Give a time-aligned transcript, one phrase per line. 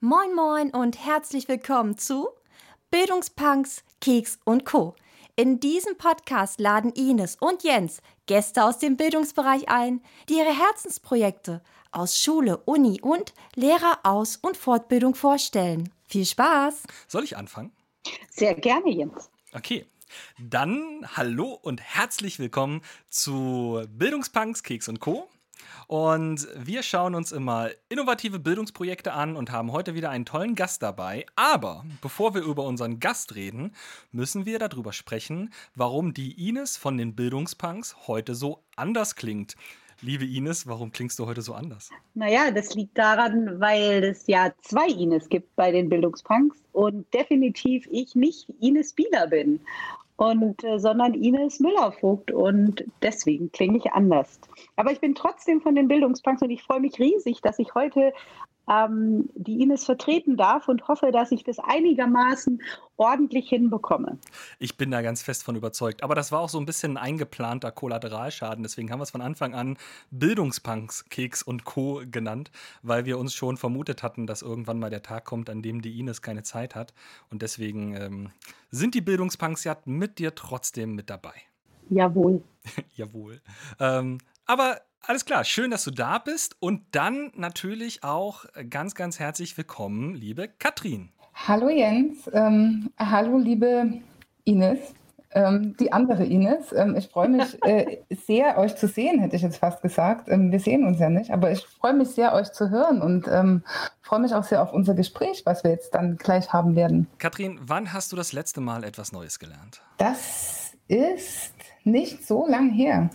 [0.00, 2.28] Moin Moin und herzlich willkommen zu
[2.92, 4.94] Bildungspunks, Keks und Co.
[5.34, 11.64] In diesem Podcast laden Ines und Jens Gäste aus dem Bildungsbereich ein, die ihre Herzensprojekte
[11.90, 15.92] aus Schule, Uni und Lehreraus- und Fortbildung vorstellen.
[16.06, 16.84] Viel Spaß!
[17.08, 17.72] Soll ich anfangen?
[18.30, 19.32] Sehr gerne, Jens.
[19.52, 19.84] Okay.
[20.38, 25.28] Dann hallo und herzlich willkommen zu Bildungspunks, Keks und Co.
[25.86, 30.82] Und wir schauen uns immer innovative Bildungsprojekte an und haben heute wieder einen tollen Gast
[30.82, 31.24] dabei.
[31.36, 33.72] Aber bevor wir über unseren Gast reden,
[34.12, 39.56] müssen wir darüber sprechen, warum die Ines von den Bildungspunks heute so anders klingt.
[40.00, 41.90] Liebe Ines, warum klingst du heute so anders?
[42.14, 47.88] Naja, das liegt daran, weil es ja zwei Ines gibt bei den Bildungspunks und definitiv
[47.90, 49.58] ich nicht Ines Bieler bin
[50.18, 54.40] und äh, sondern Ines Müller-Vogt und deswegen klinge ich anders.
[54.74, 58.12] Aber ich bin trotzdem von den Bildungspunks und ich freue mich riesig, dass ich heute
[58.68, 62.62] ähm, die Ines vertreten darf und hoffe, dass ich das einigermaßen
[62.96, 64.18] ordentlich hinbekomme.
[64.58, 66.02] Ich bin da ganz fest von überzeugt.
[66.02, 68.62] Aber das war auch so ein bisschen ein eingeplanter Kollateralschaden.
[68.62, 69.78] Deswegen haben wir es von Anfang an
[70.10, 72.02] Bildungspunks, Keks und Co.
[72.10, 72.50] genannt,
[72.82, 75.98] weil wir uns schon vermutet hatten, dass irgendwann mal der Tag kommt, an dem die
[75.98, 76.92] Ines keine Zeit hat.
[77.30, 78.30] Und deswegen ähm,
[78.70, 81.34] sind die Bildungspunks ja mit dir trotzdem mit dabei.
[81.88, 82.42] Jawohl.
[82.94, 83.40] Jawohl.
[83.80, 86.56] Ähm, aber alles klar, schön, dass du da bist.
[86.60, 91.10] Und dann natürlich auch ganz, ganz herzlich willkommen, liebe Katrin.
[91.46, 93.92] Hallo Jens, ähm, hallo liebe
[94.44, 94.78] Ines,
[95.30, 96.72] ähm, die andere Ines.
[96.72, 100.28] Ähm, ich freue mich äh, sehr, euch zu sehen, hätte ich jetzt fast gesagt.
[100.28, 103.28] Ähm, wir sehen uns ja nicht, aber ich freue mich sehr, euch zu hören und
[103.28, 103.62] ähm,
[104.02, 107.06] freue mich auch sehr auf unser Gespräch, was wir jetzt dann gleich haben werden.
[107.18, 109.80] Katrin, wann hast du das letzte Mal etwas Neues gelernt?
[109.98, 113.10] Das ist nicht so lang her.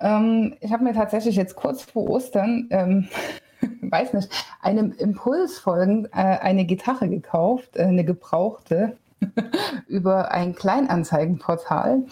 [0.00, 3.08] Ähm, ich habe mir tatsächlich jetzt kurz vor Ostern, ähm,
[3.82, 8.96] weiß nicht, einem Impuls folgend äh, eine Gitarre gekauft, äh, eine gebrauchte,
[9.86, 12.02] über ein Kleinanzeigenportal.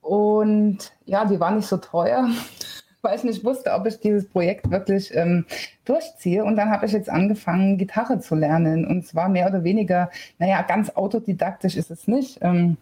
[0.00, 2.28] Und ja, die war nicht so teuer,
[3.02, 5.46] weil ich nicht wusste, ob ich dieses Projekt wirklich ähm,
[5.84, 6.44] durchziehe.
[6.44, 8.86] Und dann habe ich jetzt angefangen, Gitarre zu lernen.
[8.86, 12.38] Und zwar mehr oder weniger, naja, ganz autodidaktisch ist es nicht.
[12.40, 12.76] Ähm,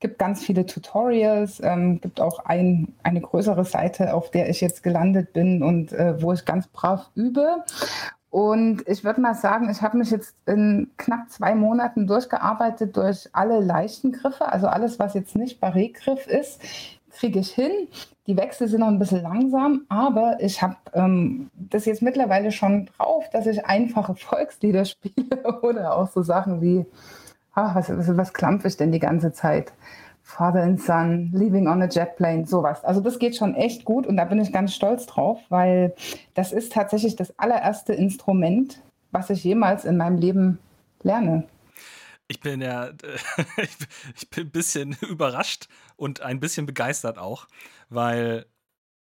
[0.00, 4.82] gibt ganz viele Tutorials, ähm, gibt auch ein, eine größere Seite, auf der ich jetzt
[4.82, 7.64] gelandet bin und äh, wo ich ganz brav übe.
[8.30, 13.28] Und ich würde mal sagen, ich habe mich jetzt in knapp zwei Monaten durchgearbeitet durch
[13.32, 16.60] alle leichten Griffe, also alles, was jetzt nicht Barré-Griff ist,
[17.10, 17.88] kriege ich hin.
[18.28, 22.86] Die Wechsel sind noch ein bisschen langsam, aber ich habe ähm, das jetzt mittlerweile schon
[22.86, 26.86] drauf, dass ich einfache Volkslieder spiele oder auch so Sachen wie
[27.54, 29.72] ach, was, was, was klampfe ich denn die ganze Zeit?
[30.22, 32.84] Father and Son, Leaving on a Jet Plane, sowas.
[32.84, 35.94] Also das geht schon echt gut und da bin ich ganz stolz drauf, weil
[36.34, 40.58] das ist tatsächlich das allererste Instrument, was ich jemals in meinem Leben
[41.02, 41.44] lerne.
[42.28, 42.90] Ich bin ja,
[44.14, 45.66] ich bin ein bisschen überrascht
[45.96, 47.48] und ein bisschen begeistert auch,
[47.88, 48.46] weil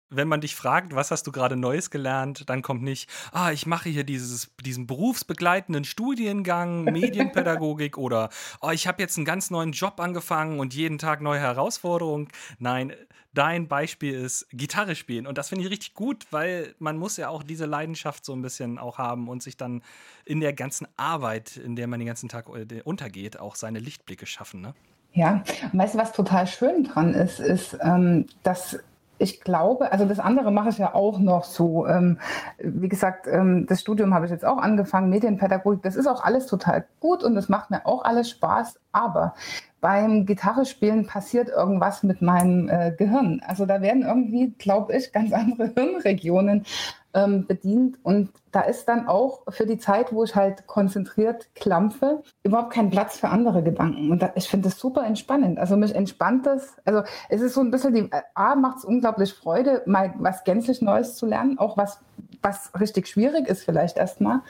[0.10, 3.66] wenn man dich fragt, was hast du gerade Neues gelernt, dann kommt nicht, ah, ich
[3.66, 8.30] mache hier dieses, diesen berufsbegleitenden Studiengang, Medienpädagogik oder,
[8.62, 12.28] oh, ich habe jetzt einen ganz neuen Job angefangen und jeden Tag neue Herausforderungen.
[12.58, 12.94] Nein,
[13.34, 17.30] dein Beispiel ist Gitarre spielen und das finde ich richtig gut, weil man muss ja
[17.30, 19.84] auch diese Leidenschaft so ein bisschen auch haben und sich dann
[20.26, 24.26] in der ganzen Arbeit, in der man den ganzen Tag äh, untergeht, auch seine Lichtblicke
[24.26, 24.74] schaffen, ne?
[25.12, 28.78] Ja, und weißt du, was total schön dran ist, ist, ähm, dass
[29.20, 31.86] ich glaube, also das andere mache ich ja auch noch so.
[31.86, 32.20] Ähm,
[32.58, 35.84] wie gesagt, ähm, das Studium habe ich jetzt auch angefangen, Medienpädagogik.
[35.84, 38.80] Das ist auch alles total gut und das macht mir auch alles Spaß.
[38.92, 39.36] Aber
[39.82, 43.42] beim Gitarrespielen passiert irgendwas mit meinem äh, Gehirn.
[43.46, 46.66] Also da werden irgendwie, glaube ich, ganz andere Hirnregionen
[47.14, 47.98] ähm, bedient.
[48.04, 52.90] Und da ist dann auch für die Zeit, wo ich halt konzentriert klampfe, überhaupt kein
[52.90, 54.12] Platz für andere Gedanken.
[54.12, 55.60] Und da, ich finde das super entspannend.
[55.60, 56.78] Also mich entspannt das.
[56.86, 60.82] Also es ist so ein bisschen, die A macht es unglaublich Freude, mal was gänzlich
[60.82, 62.00] Neues zu lernen, auch was,
[62.42, 64.42] was richtig schwierig ist vielleicht erstmal.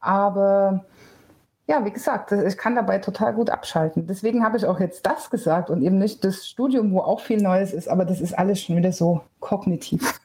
[0.00, 0.84] Aber
[1.66, 4.06] ja, wie gesagt, ich kann dabei total gut abschalten.
[4.06, 7.40] Deswegen habe ich auch jetzt das gesagt und eben nicht das Studium, wo auch viel
[7.40, 10.20] Neues ist, aber das ist alles schon wieder so kognitiv.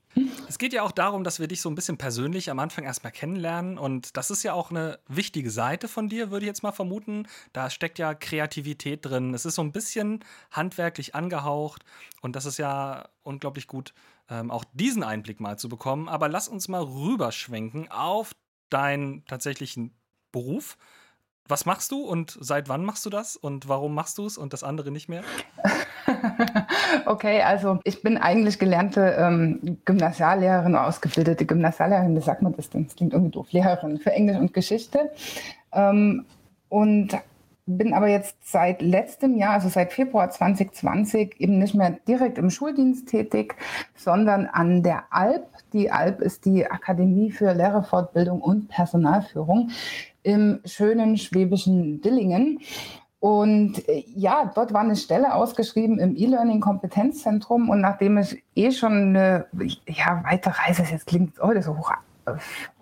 [0.48, 3.12] Es geht ja auch darum, dass wir dich so ein bisschen persönlich am Anfang erstmal
[3.12, 3.78] kennenlernen.
[3.78, 7.28] Und das ist ja auch eine wichtige Seite von dir, würde ich jetzt mal vermuten.
[7.54, 9.34] Da steckt ja Kreativität drin.
[9.34, 11.84] Es ist so ein bisschen handwerklich angehaucht.
[12.22, 13.94] Und das ist ja unglaublich gut,
[14.30, 16.10] ähm, auch diesen Einblick mal zu bekommen.
[16.10, 18.36] Aber lass uns mal rüberschwenken auf
[18.70, 19.94] deinen tatsächlichen
[20.32, 20.78] Beruf.
[21.48, 24.54] Was machst du und seit wann machst du das und warum machst du es und
[24.54, 25.22] das andere nicht mehr?
[27.06, 32.86] okay, also ich bin eigentlich gelernte ähm, Gymnasiallehrerin, ausgebildete Gymnasiallehrerin, wie sagt man das denn?
[32.86, 33.48] Das klingt irgendwie doof.
[33.52, 35.12] Lehrerin für Englisch und Geschichte.
[35.72, 36.26] Ähm,
[36.70, 37.18] und
[37.68, 42.50] bin aber jetzt seit letztem Jahr, also seit Februar 2020, eben nicht mehr direkt im
[42.50, 43.56] Schuldienst tätig,
[43.96, 45.46] sondern an der ALP.
[45.74, 49.70] Die ALP ist die Akademie für Lehrerfortbildung und Personalführung
[50.24, 52.60] im schönen schwäbischen Dillingen.
[53.20, 57.70] Und äh, ja, dort war eine Stelle ausgeschrieben im E-Learning-Kompetenzzentrum.
[57.70, 59.48] Und nachdem ich eh schon eine
[59.88, 61.92] ja, weite Reise, jetzt klingt heute so hoch
[62.26, 62.34] äh,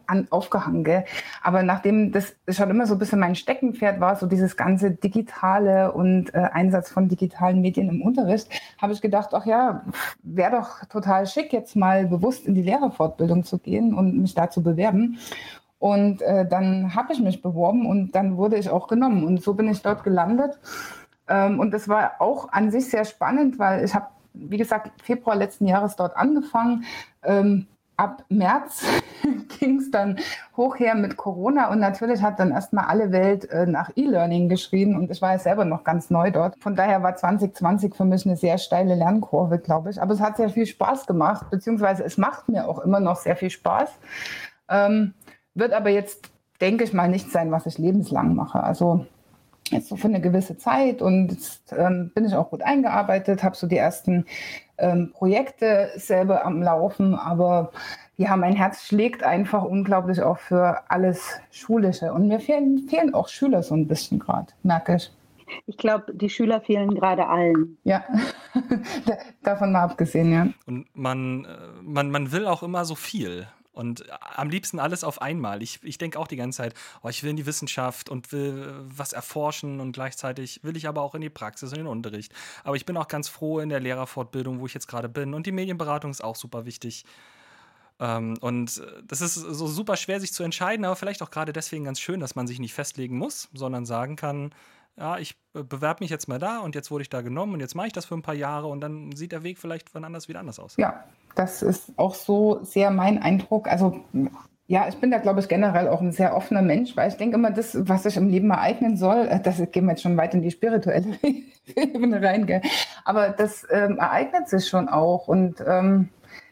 [0.08, 1.06] an, aufgehangen, gell?
[1.42, 5.92] aber nachdem das schon immer so ein bisschen mein Steckenpferd war, so dieses ganze Digitale
[5.92, 8.50] und äh, Einsatz von digitalen Medien im Unterricht,
[8.82, 9.84] habe ich gedacht, ach ja,
[10.24, 14.50] wäre doch total schick, jetzt mal bewusst in die Lehrerfortbildung zu gehen und mich da
[14.50, 15.18] zu bewerben.
[15.80, 19.24] Und äh, dann habe ich mich beworben und dann wurde ich auch genommen.
[19.24, 20.58] Und so bin ich dort gelandet.
[21.28, 25.36] Ähm, und das war auch an sich sehr spannend, weil ich habe, wie gesagt, Februar
[25.36, 26.86] letzten Jahres dort angefangen.
[27.24, 27.68] Ähm,
[27.98, 28.86] ab März
[29.60, 30.18] ging es dann
[30.58, 34.96] hoch her mit Corona und natürlich hat dann erstmal alle Welt äh, nach E-Learning geschrien
[34.96, 36.56] und ich war ja selber noch ganz neu dort.
[36.60, 40.02] Von daher war 2020 für mich eine sehr steile Lernkurve, glaube ich.
[40.02, 43.36] Aber es hat sehr viel Spaß gemacht, beziehungsweise es macht mir auch immer noch sehr
[43.36, 43.90] viel Spaß.
[44.70, 45.14] Ähm,
[45.54, 46.30] wird aber jetzt,
[46.62, 48.64] denke ich mal, nicht sein, was ich lebenslang mache.
[48.64, 49.06] Also
[49.70, 53.56] jetzt so für eine gewisse Zeit und jetzt ähm, bin ich auch gut eingearbeitet, habe
[53.56, 54.26] so die ersten
[54.78, 57.72] ähm, Projekte selber am Laufen, aber
[58.18, 63.28] ja, mein Herz schlägt einfach unglaublich auch für alles Schulische und mir fehlen, fehlen auch
[63.28, 65.12] Schüler so ein bisschen gerade, merke ich.
[65.68, 67.78] Ich glaube, die Schüler fehlen gerade allen.
[67.84, 68.04] Ja,
[69.44, 70.48] davon mal abgesehen, ja.
[70.66, 71.48] Und man, äh,
[71.84, 73.48] man, man will auch immer so viel.
[73.76, 74.06] Und
[74.36, 75.62] am liebsten alles auf einmal.
[75.62, 76.74] Ich, ich denke auch die ganze Zeit,
[77.04, 81.02] oh, ich will in die Wissenschaft und will was erforschen und gleichzeitig will ich aber
[81.02, 82.34] auch in die Praxis und den Unterricht.
[82.64, 85.34] Aber ich bin auch ganz froh in der Lehrerfortbildung, wo ich jetzt gerade bin.
[85.34, 87.06] Und die Medienberatung ist auch super wichtig.
[88.00, 91.86] Ähm, und das ist so super schwer, sich zu entscheiden, aber vielleicht auch gerade deswegen
[91.86, 94.54] ganz schön, dass man sich nicht festlegen muss, sondern sagen kann,
[94.98, 97.76] ja, ich bewerbe mich jetzt mal da und jetzt wurde ich da genommen und jetzt
[97.76, 100.28] mache ich das für ein paar Jahre und dann sieht der Weg vielleicht von anders
[100.30, 100.76] wieder anders aus.
[100.78, 101.04] Ja,
[101.36, 103.68] das ist auch so sehr mein Eindruck.
[103.68, 104.02] Also
[104.68, 107.36] ja, ich bin da, glaube ich, generell auch ein sehr offener Mensch, weil ich denke
[107.36, 110.34] immer, das, was sich im Leben ereignen soll, äh, das gehen wir jetzt schon weit
[110.34, 111.20] in die spirituelle
[111.76, 112.62] Ebene rein, gell?
[113.04, 116.10] aber das ähm, ereignet sich schon auch und ähm,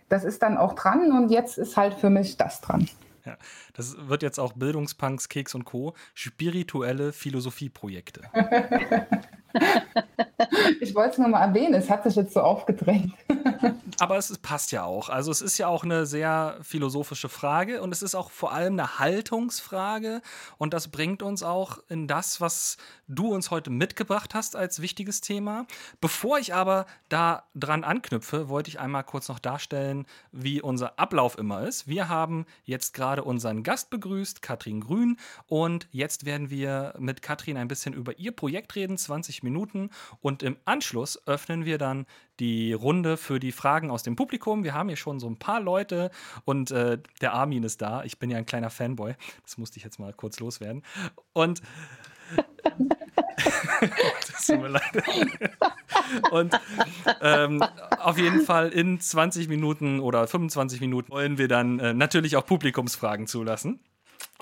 [0.10, 2.88] das ist dann auch dran und jetzt ist halt für mich das dran.
[3.26, 3.38] Ja,
[3.74, 5.96] das wird jetzt auch Bildungspunks, Keks und Co.
[6.14, 8.24] spirituelle Philosophieprojekte.
[10.80, 13.14] ich wollte es nur mal erwähnen, es hat sich jetzt so aufgedrängt.
[14.00, 15.10] Aber es passt ja auch.
[15.10, 18.74] Also es ist ja auch eine sehr philosophische Frage und es ist auch vor allem
[18.74, 20.22] eine Haltungsfrage
[20.58, 22.78] und das bringt uns auch in das, was
[23.08, 25.66] du uns heute mitgebracht hast als wichtiges Thema.
[26.02, 31.38] Bevor ich aber da dran anknüpfe, wollte ich einmal kurz noch darstellen, wie unser Ablauf
[31.38, 31.88] immer ist.
[31.88, 35.18] Wir haben jetzt gerade unseren Gast begrüßt, Katrin Grün,
[35.48, 39.90] und jetzt werden wir mit Katrin ein bisschen über ihr Projekt reden, 20 Minuten,
[40.22, 42.06] und im Anschluss öffnen wir dann
[42.40, 44.64] die Runde für die Fragen aus dem Publikum.
[44.64, 46.10] Wir haben hier schon so ein paar Leute
[46.46, 48.04] und äh, der Armin ist da.
[48.04, 49.16] Ich bin ja ein kleiner Fanboy.
[49.44, 50.84] Das musste ich jetzt mal kurz loswerden.
[51.34, 51.62] Und
[54.32, 55.04] das tut mir leid.
[56.32, 56.60] Und
[57.22, 57.64] ähm,
[58.00, 62.46] auf jeden Fall in 20 Minuten oder 25 Minuten wollen wir dann äh, natürlich auch
[62.46, 63.80] Publikumsfragen zulassen.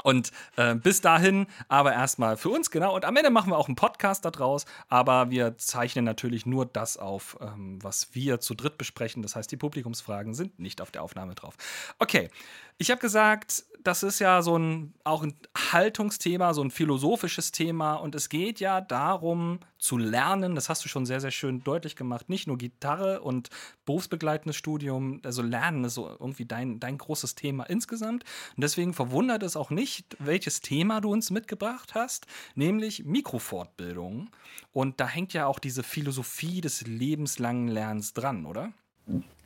[0.03, 2.95] Und äh, bis dahin aber erstmal für uns, genau.
[2.95, 6.97] Und am Ende machen wir auch einen Podcast daraus, aber wir zeichnen natürlich nur das
[6.97, 9.21] auf, ähm, was wir zu dritt besprechen.
[9.21, 11.55] Das heißt, die Publikumsfragen sind nicht auf der Aufnahme drauf.
[11.99, 12.29] Okay,
[12.77, 15.33] ich habe gesagt, das ist ja so ein auch ein
[15.71, 17.95] Haltungsthema, so ein philosophisches Thema.
[17.95, 21.95] Und es geht ja darum zu lernen, das hast du schon sehr sehr schön deutlich
[21.95, 23.49] gemacht, nicht nur Gitarre und
[23.85, 28.23] berufsbegleitendes Studium, also lernen ist so irgendwie dein dein großes Thema insgesamt.
[28.55, 34.29] Und deswegen verwundert es auch nicht, welches Thema du uns mitgebracht hast, nämlich Mikrofortbildung.
[34.71, 38.71] Und da hängt ja auch diese Philosophie des lebenslangen Lernens dran, oder?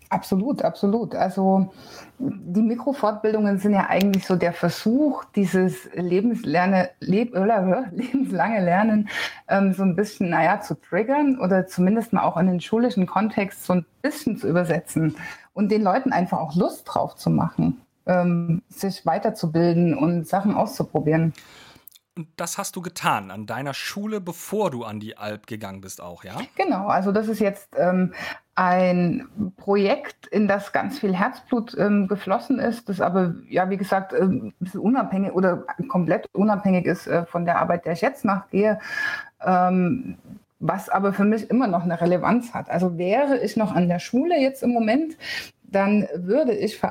[0.10, 1.16] Absolut, absolut.
[1.16, 1.74] Also
[2.20, 9.10] die Mikrofortbildungen sind ja eigentlich so der Versuch, dieses Lebenslerne, Leb oder, lebenslange Lernen
[9.48, 13.66] ähm, so ein bisschen, naja, zu triggern oder zumindest mal auch in den schulischen Kontext
[13.66, 15.16] so ein bisschen zu übersetzen
[15.54, 21.34] und den Leuten einfach auch Lust drauf zu machen, ähm, sich weiterzubilden und Sachen auszuprobieren.
[22.18, 26.00] Und das hast du getan an deiner Schule, bevor du an die Alp gegangen bist,
[26.02, 26.38] auch, ja?
[26.56, 28.14] Genau, also das ist jetzt ähm,
[28.56, 34.14] ein Projekt, in das ganz viel Herzblut ähm, geflossen ist, das aber, ja, wie gesagt,
[34.14, 38.80] ähm, unabhängig oder komplett unabhängig ist äh, von der Arbeit, der ich jetzt nachgehe.
[39.42, 40.18] Ähm,
[40.60, 42.70] was aber für mich immer noch eine Relevanz hat.
[42.70, 45.18] Also wäre ich noch an der Schule jetzt im Moment,
[45.72, 46.82] dann würde ich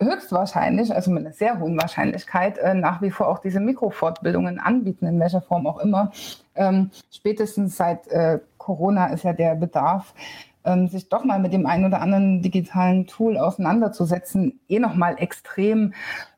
[0.00, 5.06] höchstwahrscheinlich, also mit einer sehr hohen Wahrscheinlichkeit, äh, nach wie vor auch diese Mikrofortbildungen anbieten,
[5.06, 6.12] in welcher Form auch immer.
[6.54, 10.14] Ähm, spätestens seit äh, Corona ist ja der Bedarf,
[10.64, 15.94] ähm, sich doch mal mit dem einen oder anderen digitalen Tool auseinanderzusetzen, eh nochmal extrem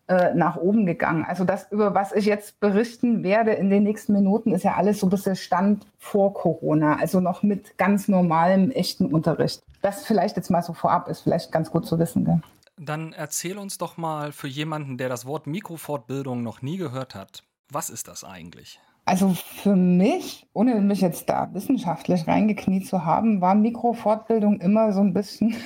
[0.08, 1.24] äh, nach oben gegangen.
[1.26, 5.00] Also das, über was ich jetzt berichten werde in den nächsten Minuten, ist ja alles
[5.00, 9.62] so ein bisschen Stand vor Corona, also noch mit ganz normalem, echten Unterricht.
[9.82, 12.24] Das vielleicht jetzt mal so vorab ist vielleicht ganz gut zu wissen.
[12.24, 12.40] Gell?
[12.78, 17.42] Dann erzähl uns doch mal für jemanden, der das Wort Mikrofortbildung noch nie gehört hat,
[17.68, 18.80] was ist das eigentlich?
[19.04, 25.00] Also für mich, ohne mich jetzt da wissenschaftlich reingekniet zu haben, war Mikrofortbildung immer so
[25.00, 25.56] ein bisschen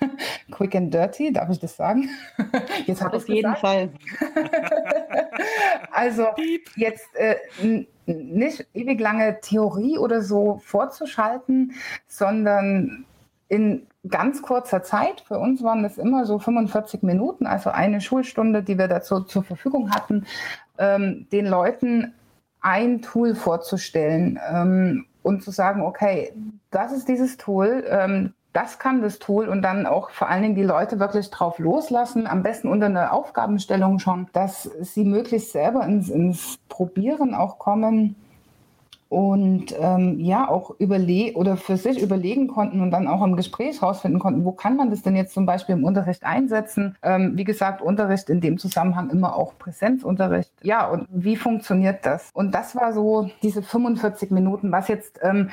[0.50, 2.08] quick and dirty, darf ich das sagen?
[2.86, 3.60] Jetzt Auf jeden gesagt.
[3.60, 3.90] Fall.
[5.90, 6.70] also Piep.
[6.76, 7.36] jetzt äh,
[8.06, 11.74] nicht ewig lange Theorie oder so vorzuschalten,
[12.06, 13.04] sondern
[13.48, 15.22] in ganz kurzer Zeit.
[15.26, 19.42] Für uns waren das immer so 45 Minuten, also eine Schulstunde, die wir dazu zur
[19.42, 20.26] Verfügung hatten,
[20.78, 22.14] ähm, den Leuten
[22.60, 26.32] ein Tool vorzustellen ähm, und zu sagen, okay,
[26.70, 30.54] das ist dieses Tool, ähm, das kann das Tool und dann auch vor allen Dingen
[30.54, 35.84] die Leute wirklich drauf loslassen, am besten unter einer Aufgabenstellung schon, dass sie möglichst selber
[35.84, 38.16] ins, ins Probieren auch kommen
[39.08, 43.80] und ähm, ja auch überle oder für sich überlegen konnten und dann auch im Gespräch
[43.80, 46.96] herausfinden konnten, wo kann man das denn jetzt zum Beispiel im Unterricht einsetzen.
[47.02, 50.52] Ähm, wie gesagt, Unterricht in dem Zusammenhang immer auch Präsenzunterricht.
[50.62, 52.30] Ja, und wie funktioniert das?
[52.34, 55.50] Und das war so diese 45 Minuten, was jetzt ähm,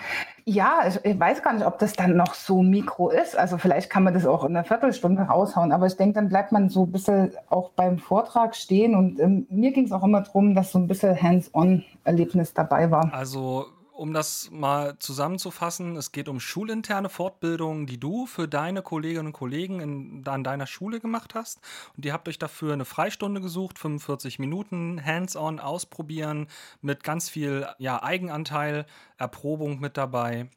[0.48, 3.36] ja, ich, ich, weiß gar nicht, ob das dann noch so mikro ist.
[3.36, 6.52] Also vielleicht kann man das auch in einer Viertelstunde raushauen, aber ich denke, dann bleibt
[6.52, 8.94] man so ein bisschen auch beim Vortrag stehen.
[8.94, 13.12] Und ähm, mir ging es auch immer darum, dass so ein bisschen Hands-on-Erlebnis dabei war.
[13.12, 19.28] Also um das mal zusammenzufassen, es geht um schulinterne Fortbildungen, die du für deine Kolleginnen
[19.28, 21.62] und Kollegen in, an deiner Schule gemacht hast.
[21.96, 26.48] Und ihr habt euch dafür eine Freistunde gesucht, 45 Minuten, hands-on ausprobieren,
[26.82, 28.86] mit ganz viel ja, Eigenanteil,
[29.18, 30.50] Erprobung mit dabei.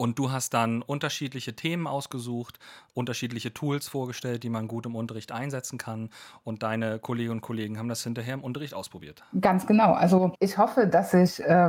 [0.00, 2.58] Und du hast dann unterschiedliche Themen ausgesucht,
[2.94, 6.08] unterschiedliche Tools vorgestellt, die man gut im Unterricht einsetzen kann.
[6.42, 9.22] Und deine Kolleginnen und Kollegen haben das hinterher im Unterricht ausprobiert.
[9.42, 9.92] Ganz genau.
[9.92, 11.68] Also ich hoffe, dass ich, äh,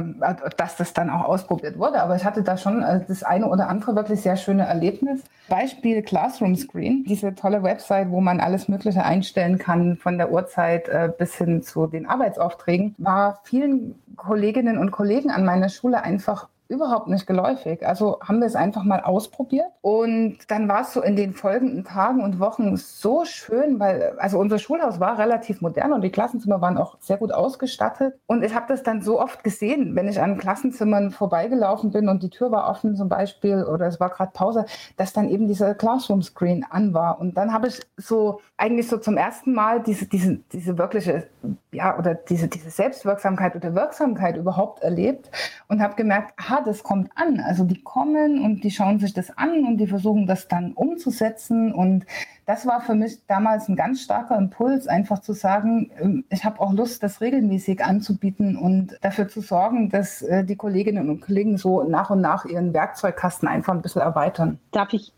[0.55, 2.01] dass das dann auch ausprobiert wurde.
[2.01, 5.23] Aber ich hatte da schon äh, das eine oder andere wirklich sehr schöne Erlebnis.
[5.49, 10.87] Beispiel Classroom Screen, diese tolle Website, wo man alles Mögliche einstellen kann, von der Uhrzeit
[10.87, 16.47] äh, bis hin zu den Arbeitsaufträgen, war vielen Kolleginnen und Kollegen an meiner Schule einfach
[16.71, 17.85] überhaupt nicht geläufig.
[17.85, 19.67] Also haben wir es einfach mal ausprobiert.
[19.81, 24.39] Und dann war es so in den folgenden Tagen und Wochen so schön, weil also
[24.39, 28.15] unser Schulhaus war relativ modern und die Klassenzimmer waren auch sehr gut ausgestattet.
[28.25, 32.23] Und ich habe das dann so oft gesehen, wenn ich an Klassenzimmern vorbeigelaufen bin und
[32.23, 34.65] die Tür war offen zum Beispiel oder es war gerade Pause,
[34.97, 37.19] dass dann eben dieser Classroom-Screen an war.
[37.19, 41.27] Und dann habe ich so eigentlich so zum ersten Mal diese, diese, diese wirkliche,
[41.73, 45.31] ja, oder diese, diese Selbstwirksamkeit oder Wirksamkeit überhaupt erlebt
[45.69, 47.39] und habe gemerkt, aha, das kommt an.
[47.39, 51.73] Also die kommen und die schauen sich das an und die versuchen das dann umzusetzen.
[51.73, 52.05] Und
[52.45, 56.59] das war für mich damals ein ganz starker Impuls, einfach zu sagen, ähm, ich habe
[56.59, 61.57] auch Lust, das regelmäßig anzubieten und dafür zu sorgen, dass äh, die Kolleginnen und Kollegen
[61.57, 64.59] so nach und nach ihren Werkzeugkasten einfach ein bisschen erweitern.
[64.71, 65.13] Darf ich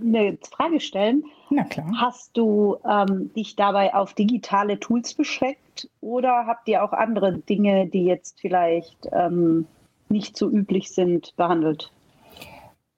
[0.00, 1.24] eine Frage stellen?
[1.50, 1.90] Na klar.
[2.00, 7.86] Hast du ähm, dich dabei auf digitale Tools beschränkt oder habt ihr auch andere Dinge,
[7.86, 9.66] die jetzt vielleicht ähm,
[10.08, 11.90] nicht so üblich sind, behandelt?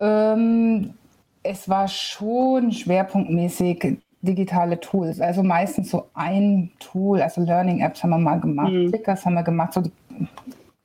[0.00, 0.94] Ähm,
[1.42, 5.20] es war schon schwerpunktmäßig digitale Tools.
[5.20, 8.88] Also meistens so ein Tool, also Learning Apps haben wir mal gemacht, mhm.
[8.88, 9.92] Clickers haben wir gemacht, so die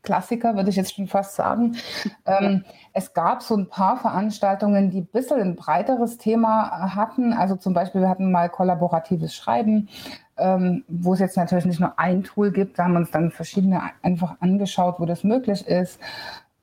[0.05, 1.75] Klassiker, würde ich jetzt schon fast sagen.
[2.27, 7.33] Ähm, es gab so ein paar Veranstaltungen, die ein bisschen ein breiteres Thema hatten.
[7.33, 9.89] Also zum Beispiel, wir hatten mal kollaboratives Schreiben,
[10.37, 12.79] ähm, wo es jetzt natürlich nicht nur ein Tool gibt.
[12.79, 15.99] Da haben wir uns dann verschiedene einfach angeschaut, wo das möglich ist.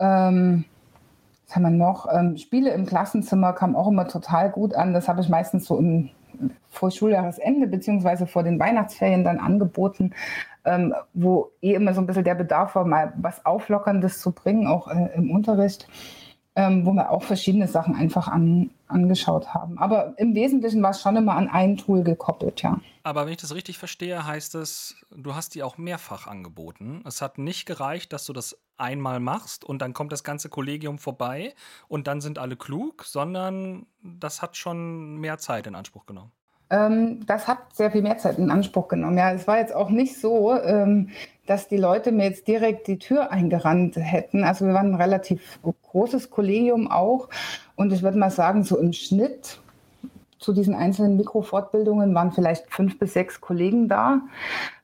[0.00, 0.64] Ähm,
[1.46, 2.06] was haben wir noch?
[2.12, 4.94] Ähm, Spiele im Klassenzimmer kamen auch immer total gut an.
[4.94, 6.10] Das habe ich meistens so im
[6.70, 10.12] vor Schuljahresende beziehungsweise vor den Weihnachtsferien dann angeboten,
[10.64, 14.66] ähm, wo eh immer so ein bisschen der Bedarf war, mal was Auflockerndes zu bringen,
[14.66, 15.88] auch äh, im Unterricht
[16.54, 19.78] ähm, wo wir auch verschiedene Sachen einfach an, angeschaut haben.
[19.78, 22.78] Aber im Wesentlichen war es schon immer an ein Tool gekoppelt, ja.
[23.04, 27.02] Aber wenn ich das richtig verstehe, heißt es, du hast die auch mehrfach angeboten.
[27.06, 30.98] Es hat nicht gereicht, dass du das einmal machst und dann kommt das ganze Kollegium
[30.98, 31.54] vorbei
[31.88, 36.32] und dann sind alle klug, sondern das hat schon mehr Zeit in Anspruch genommen.
[36.72, 39.18] Ähm, das hat sehr viel mehr Zeit in Anspruch genommen.
[39.18, 41.10] Ja, es war jetzt auch nicht so, ähm,
[41.46, 44.42] dass die Leute mir jetzt direkt die Tür eingerannt hätten.
[44.42, 47.28] Also wir waren ein relativ großes Kollegium auch.
[47.76, 49.60] Und ich würde mal sagen, so im Schnitt
[50.38, 54.22] zu diesen einzelnen Mikrofortbildungen waren vielleicht fünf bis sechs Kollegen da,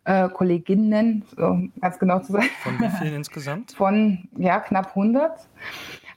[0.04, 2.50] äh, Kolleginnen, so ganz genau zu sein.
[2.62, 3.73] Von wie vielen insgesamt?
[3.73, 5.49] Von ja, knapp 100.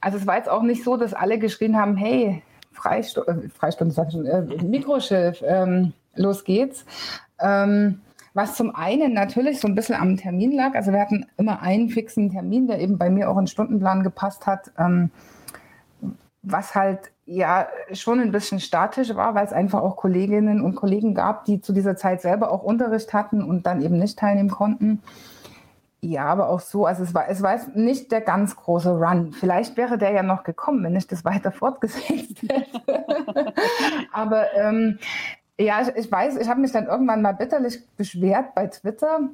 [0.02, 3.94] Also es war jetzt auch nicht so, dass alle geschrien haben, hey, Freistunde, äh, Freistunde
[3.94, 6.86] sag schon, äh, Mikroschiff, ähm, los geht's.
[7.40, 8.02] Ähm,
[8.34, 10.76] was zum einen natürlich so ein bisschen am Termin lag.
[10.76, 14.46] Also wir hatten immer einen fixen Termin, der eben bei mir auch in Stundenplan gepasst
[14.46, 14.72] hat.
[14.78, 15.12] Ähm,
[16.44, 21.14] was halt ja schon ein bisschen statisch war, weil es einfach auch Kolleginnen und Kollegen
[21.14, 25.04] gab, die zu dieser Zeit selber auch Unterricht hatten und dann eben nicht teilnehmen konnten.
[26.04, 29.34] Ja, aber auch so, also es war, es war nicht der ganz große Run.
[29.34, 33.06] Vielleicht wäre der ja noch gekommen, wenn ich das weiter fortgesetzt hätte.
[34.12, 34.98] aber ähm,
[35.60, 39.30] ja, ich, ich weiß, ich habe mich dann irgendwann mal bitterlich beschwert bei Twitter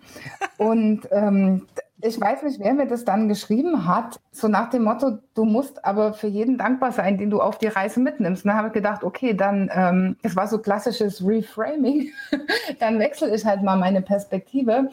[0.57, 1.67] und ähm,
[2.01, 5.83] ich weiß nicht, wer mir das dann geschrieben hat, so nach dem Motto, du musst
[5.83, 8.45] aber für jeden dankbar sein, den du auf die Reise mitnimmst.
[8.45, 12.11] Und dann habe ich gedacht, okay, dann, ähm, es war so klassisches Reframing,
[12.79, 14.89] dann wechsle ich halt mal meine Perspektive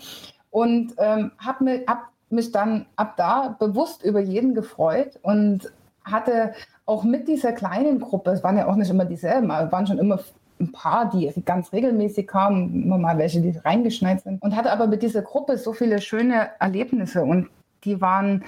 [0.55, 5.73] und ähm, habe mich, hab mich dann ab da bewusst über jeden gefreut und
[6.05, 6.55] hatte
[6.87, 9.99] auch mit dieser kleinen Gruppe, es waren ja auch nicht immer dieselben, aber waren schon
[9.99, 10.21] immer
[10.61, 14.41] ein paar, die ganz regelmäßig kamen, immer mal welche, die reingeschneit sind.
[14.43, 17.49] Und hatte aber mit dieser Gruppe so viele schöne Erlebnisse und
[17.83, 18.45] die waren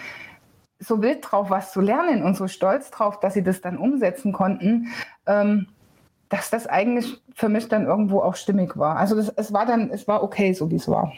[0.78, 4.32] so wild drauf, was zu lernen und so stolz drauf, dass sie das dann umsetzen
[4.32, 4.92] konnten,
[5.26, 5.66] ähm,
[6.28, 8.96] dass das eigentlich für mich dann irgendwo auch stimmig war.
[8.96, 11.12] Also das, es war dann, es war okay, so wie es war.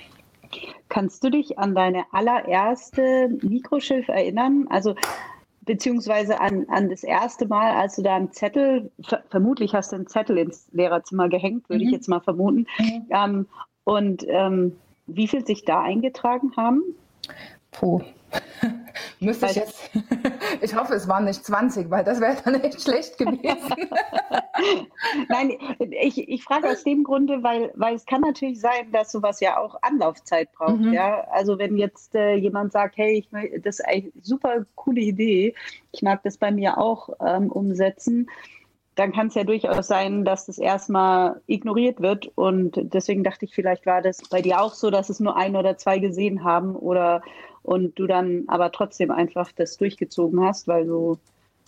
[0.89, 4.67] Kannst du dich an deine allererste Mikroschiff erinnern?
[4.71, 4.95] Also
[5.69, 9.97] beziehungsweise an, an das erste Mal, als du da einen Zettel, ver vermutlich hast du
[9.97, 11.89] einen Zettel ins Lehrerzimmer gehängt, würde mhm.
[11.89, 12.67] ich jetzt mal vermuten.
[12.79, 13.07] Mhm.
[13.11, 13.47] Ähm,
[13.85, 14.77] und ähm,
[15.07, 16.83] wie viel sich da eingetragen haben?
[17.71, 18.01] Puh.
[19.21, 19.91] Müsste ich jetzt.
[20.61, 23.89] ich hoffe, es waren nicht 20, weil das wäre dann echt schlecht gewesen.
[25.29, 29.41] Nein, ich, ich frage aus dem Grunde, weil, weil es kann natürlich sein, dass sowas
[29.41, 30.81] ja auch Anlaufzeit braucht.
[30.81, 30.93] Mhm.
[30.93, 31.27] Ja?
[31.31, 33.29] Also wenn jetzt äh, jemand sagt, hey, ich
[33.63, 35.55] das ist eine super coole Idee,
[35.93, 38.29] ich mag das bei mir auch ähm, umsetzen,
[38.99, 42.33] dann kann es ja durchaus sein, dass das erstmal ignoriert wird.
[42.35, 45.55] Und deswegen dachte ich, vielleicht war das bei dir auch so, dass es nur ein
[45.55, 47.23] oder zwei gesehen haben oder
[47.63, 51.19] und du dann aber trotzdem einfach das durchgezogen hast, weil du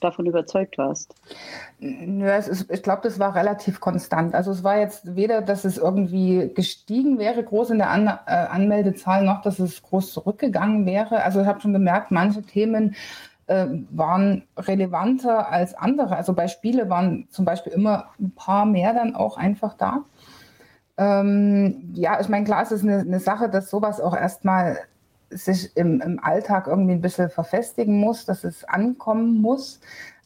[0.01, 1.15] davon überzeugt warst?
[1.79, 4.35] Ja, ist, ich glaube, das war relativ konstant.
[4.35, 8.31] Also es war jetzt weder, dass es irgendwie gestiegen wäre, groß in der An äh,
[8.31, 11.23] Anmeldezahl, noch dass es groß zurückgegangen wäre.
[11.23, 12.97] Also ich habe schon gemerkt, manche Themen
[13.47, 16.17] äh, waren relevanter als andere.
[16.17, 20.05] Also bei Spiele waren zum Beispiel immer ein paar mehr dann auch einfach da.
[20.97, 24.79] Ähm, ja, ich meine, klar, es ist eine, eine Sache, dass sowas auch erstmal
[25.31, 29.81] sich im, im Alltag irgendwie ein bisschen verfestigen muss, dass es ankommen muss.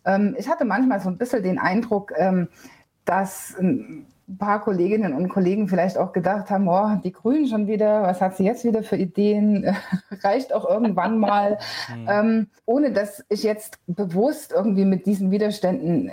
[0.04, 2.48] Ähm, ich hatte manchmal so ein bisschen den Eindruck, ähm,
[3.04, 4.06] dass ein
[4.38, 8.36] paar Kolleginnen und Kollegen vielleicht auch gedacht haben, oh, die Grünen schon wieder, was hat
[8.36, 9.76] sie jetzt wieder für Ideen?
[10.22, 11.58] Reicht auch irgendwann mal.
[11.88, 12.08] Mhm.
[12.14, 16.12] Ähm, ohne dass ich jetzt bewusst irgendwie mit diesen Widerständen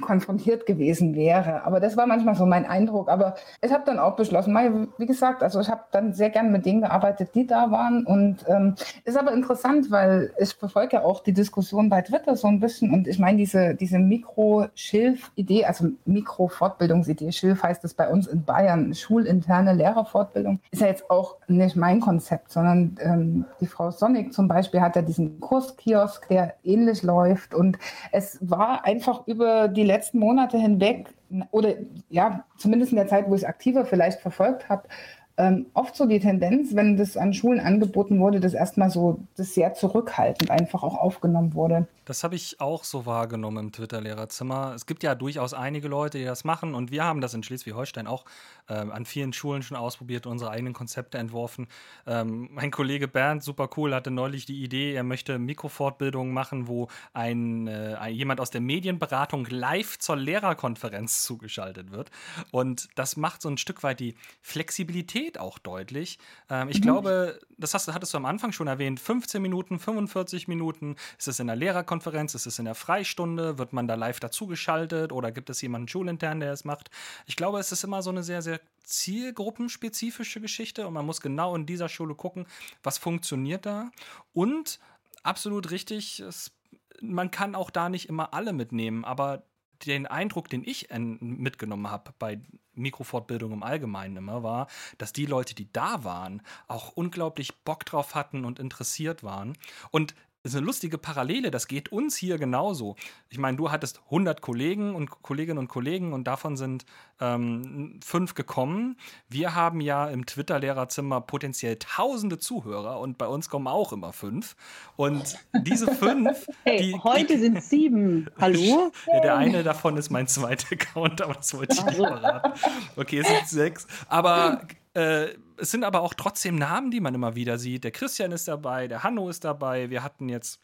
[0.00, 1.64] konfrontiert gewesen wäre.
[1.64, 3.08] Aber das war manchmal so mein Eindruck.
[3.08, 4.56] Aber ich habe dann auch beschlossen,
[4.98, 8.04] wie gesagt, also ich habe dann sehr gern mit denen gearbeitet, die da waren.
[8.06, 8.74] Und ähm,
[9.04, 12.92] ist aber interessant, weil ich verfolge ja auch die Diskussion bei Twitter so ein bisschen.
[12.92, 18.94] Und ich meine, diese, diese Mikro-Schilf-Idee, also Mikro-Fortbildungsidee, Schilf heißt es bei uns in Bayern,
[18.94, 24.48] schulinterne Lehrerfortbildung, ist ja jetzt auch nicht mein Konzept, sondern ähm, die Frau Sonnig zum
[24.48, 27.54] Beispiel hat ja diesen Kurskiosk, der ähnlich läuft.
[27.54, 27.78] Und
[28.12, 31.14] es war einfach über die die letzten Monate hinweg
[31.50, 31.74] oder
[32.10, 34.88] ja, zumindest in der Zeit, wo ich es aktiver vielleicht verfolgt habe,
[35.36, 39.54] ähm, oft so die Tendenz, wenn das an Schulen angeboten wurde, dass erstmal so das
[39.54, 41.86] sehr zurückhaltend einfach auch aufgenommen wurde.
[42.04, 44.72] Das habe ich auch so wahrgenommen im Twitter-Lehrerzimmer.
[44.74, 48.08] Es gibt ja durchaus einige Leute, die das machen und wir haben das in Schleswig-Holstein
[48.08, 48.24] auch
[48.68, 51.68] äh, an vielen Schulen schon ausprobiert, unsere eigenen Konzepte entworfen.
[52.08, 56.88] Ähm, mein Kollege Bernd, super cool, hatte neulich die Idee, er möchte Mikrofortbildungen machen, wo
[57.12, 62.10] ein, äh, jemand aus der Medienberatung live zur Lehrerkonferenz zugeschaltet wird.
[62.50, 66.18] Und das macht so ein Stück weit die Flexibilität auch deutlich.
[66.48, 66.82] Ähm, ich mhm.
[66.82, 71.38] glaube, das hast, hattest du am Anfang schon erwähnt, 15 Minuten, 45 Minuten ist es
[71.40, 72.34] in der Lehrerkonferenz?
[72.34, 73.58] Ist es in der Freistunde?
[73.58, 76.90] Wird man da live dazugeschaltet oder gibt es jemanden schulintern, der es macht?
[77.26, 81.54] Ich glaube, es ist immer so eine sehr, sehr zielgruppenspezifische Geschichte und man muss genau
[81.54, 82.46] in dieser Schule gucken,
[82.82, 83.90] was funktioniert da.
[84.32, 84.80] Und
[85.22, 86.52] absolut richtig, es,
[87.00, 89.42] man kann auch da nicht immer alle mitnehmen, aber
[89.86, 90.88] den Eindruck, den ich
[91.20, 92.40] mitgenommen habe bei
[92.74, 98.14] Mikrofortbildung im Allgemeinen immer, war, dass die Leute, die da waren, auch unglaublich Bock drauf
[98.14, 99.56] hatten und interessiert waren.
[99.90, 102.96] Und ist eine lustige Parallele, das geht uns hier genauso.
[103.28, 106.86] Ich meine, du hattest 100 Kollegen und Kolleginnen und Kollegen und davon sind
[107.20, 108.96] ähm, fünf gekommen.
[109.28, 114.56] Wir haben ja im Twitter-Lehrerzimmer potenziell tausende Zuhörer und bei uns kommen auch immer fünf.
[114.96, 116.46] Und diese fünf.
[116.64, 118.28] hey, die, heute die, sind sieben.
[118.38, 118.92] Hallo?
[119.06, 122.52] Ja, der eine davon ist mein zweiter Account, aber das wollte ich nicht verraten.
[122.96, 123.86] Okay, es sind sechs.
[124.08, 124.62] Aber
[124.94, 127.84] äh, es sind aber auch trotzdem Namen, die man immer wieder sieht.
[127.84, 129.90] Der Christian ist dabei, der Hanno ist dabei.
[129.90, 130.60] Wir hatten jetzt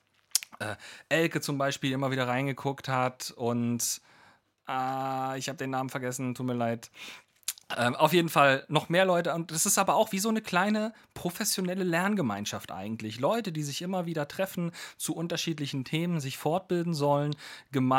[0.58, 0.76] äh,
[1.08, 3.32] Elke zum Beispiel, die immer wieder reingeguckt hat.
[3.36, 4.00] Und
[4.68, 6.90] äh, ich habe den Namen vergessen, tut mir leid.
[7.76, 9.34] Ähm, auf jeden Fall noch mehr Leute.
[9.34, 13.18] Und das ist aber auch wie so eine kleine professionelle Lerngemeinschaft eigentlich.
[13.18, 17.34] Leute, die sich immer wieder treffen zu unterschiedlichen Themen, sich fortbilden sollen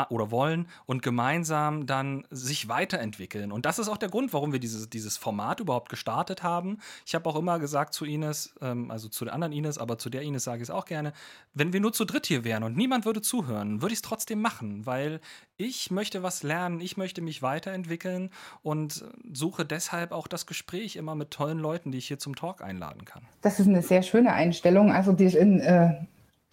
[0.08, 3.52] oder wollen und gemeinsam dann sich weiterentwickeln.
[3.52, 6.78] Und das ist auch der Grund, warum wir dieses, dieses Format überhaupt gestartet haben.
[7.04, 10.08] Ich habe auch immer gesagt zu Ines, ähm, also zu der anderen Ines, aber zu
[10.08, 11.12] der Ines sage ich es auch gerne,
[11.52, 14.40] wenn wir nur zu dritt hier wären und niemand würde zuhören, würde ich es trotzdem
[14.40, 15.20] machen, weil
[15.58, 18.30] ich möchte was lernen, ich möchte mich weiterentwickeln
[18.62, 22.62] und suche deshalb auch das Gespräch immer mit tollen Leuten, die ich hier zum Talk
[22.62, 23.22] einladen kann.
[23.42, 25.94] Das ist eine sehr schöne Einstellung, also die ich in äh,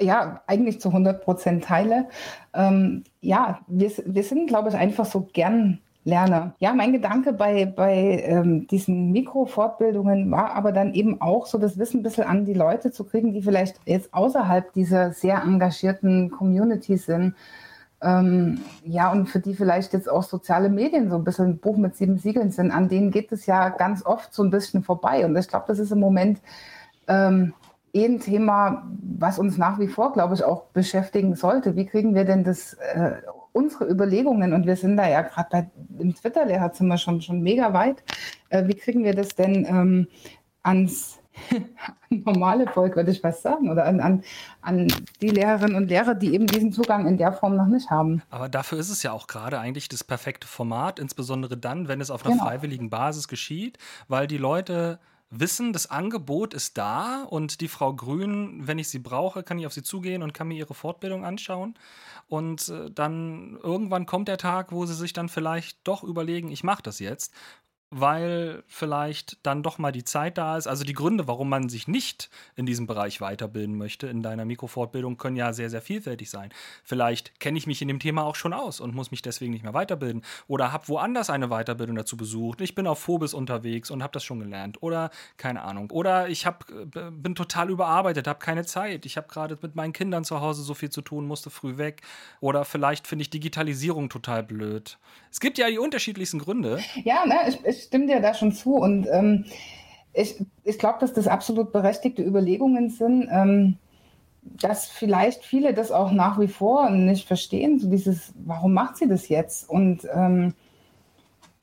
[0.02, 2.08] ja, eigentlich zu 100 Prozent teile.
[2.54, 6.54] Ähm, ja, wir, wir sind, glaube ich, einfach so gern Lerner.
[6.60, 11.80] Ja, mein Gedanke bei, bei ähm, diesen Mikrofortbildungen war aber dann eben auch so das
[11.80, 16.30] Wissen ein bisschen an die Leute zu kriegen, die vielleicht jetzt außerhalb dieser sehr engagierten
[16.30, 17.36] Communities sind
[18.02, 21.78] ähm, ja, und für die vielleicht jetzt auch soziale Medien so ein bisschen ein Buch
[21.78, 25.26] mit sieben Siegeln sind, an denen geht es ja ganz oft so ein bisschen vorbei.
[25.26, 26.42] Und ich glaube, das ist im Moment
[27.08, 27.54] ähm,
[27.94, 31.76] eh ein Thema, was uns nach wie vor, glaube ich, auch beschäftigen sollte.
[31.76, 33.14] Wie kriegen wir denn das, äh,
[33.54, 38.04] unsere Überlegungen, und wir sind da ja gerade im Twitter-Lehrerzimmer schon, schon mega weit,
[38.50, 40.08] äh, wie kriegen wir das denn ähm,
[40.62, 41.20] ans
[42.10, 44.24] normale Volk, würde ich was sagen, oder an, an,
[44.62, 44.88] an
[45.22, 48.22] die Lehrerinnen und Lehrer, die eben diesen Zugang in der Form noch nicht haben.
[48.30, 52.12] Aber dafür ist es ja auch gerade eigentlich das perfekte Format, insbesondere dann, wenn es
[52.12, 52.46] auf einer genau.
[52.46, 58.68] freiwilligen Basis geschieht, weil die Leute wissen, das Angebot ist da und die Frau Grün,
[58.68, 61.76] wenn ich sie brauche, kann ich auf sie zugehen und kann mir ihre Fortbildung anschauen.
[62.28, 66.64] Und äh, dann irgendwann kommt der Tag, wo sie sich dann vielleicht doch überlegen, ich
[66.64, 67.34] mache das jetzt
[67.98, 70.68] weil vielleicht dann doch mal die Zeit da ist.
[70.68, 75.16] Also die Gründe, warum man sich nicht in diesem Bereich weiterbilden möchte, in deiner Mikrofortbildung,
[75.16, 76.50] können ja sehr, sehr vielfältig sein.
[76.84, 79.64] Vielleicht kenne ich mich in dem Thema auch schon aus und muss mich deswegen nicht
[79.64, 80.24] mehr weiterbilden.
[80.48, 82.60] Oder habe woanders eine Weiterbildung dazu besucht.
[82.60, 84.84] Ich bin auf Phobis unterwegs und habe das schon gelernt.
[84.84, 85.90] Oder keine Ahnung.
[85.92, 89.06] Oder ich hab, äh, bin total überarbeitet, habe keine Zeit.
[89.06, 92.02] Ich habe gerade mit meinen Kindern zu Hause so viel zu tun, musste früh weg.
[92.42, 94.98] Oder vielleicht finde ich Digitalisierung total blöd.
[95.32, 96.80] Es gibt ja die unterschiedlichsten Gründe.
[97.06, 98.76] Ja, ne, ich, ich stimme dir da schon zu.
[98.76, 99.46] Und ähm,
[100.14, 103.78] ich, ich glaube, dass das absolut berechtigte Überlegungen sind, ähm,
[104.42, 107.80] dass vielleicht viele das auch nach wie vor nicht verstehen.
[107.80, 109.70] So dieses, warum macht sie das jetzt?
[109.70, 110.54] Und ähm,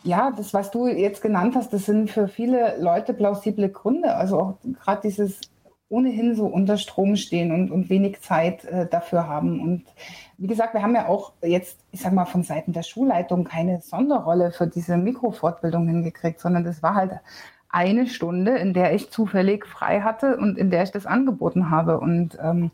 [0.04, 4.14] ja, das, was du jetzt genannt hast, das sind für viele Leute plausible Gründe.
[4.14, 5.40] Also auch gerade dieses
[5.92, 9.60] ohnehin so unter Strom stehen und, und wenig Zeit äh, dafür haben.
[9.60, 9.84] Und
[10.38, 13.80] wie gesagt, wir haben ja auch jetzt, ich sag mal, von Seiten der Schulleitung keine
[13.80, 17.12] Sonderrolle für diese Mikrofortbildung hingekriegt, sondern das war halt
[17.68, 22.00] eine Stunde, in der ich zufällig frei hatte und in der ich das angeboten habe.
[22.00, 22.70] Und ähm,